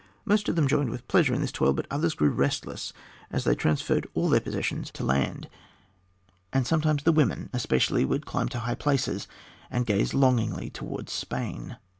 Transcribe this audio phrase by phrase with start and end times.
[0.25, 2.91] Most of them joined with pleasure in this toil, but others grew restless
[3.29, 5.47] as they transferred all their possessions to land,
[6.51, 9.27] and sometimes the women especially would climb to high places
[9.69, 11.77] and gaze longingly towards Spain.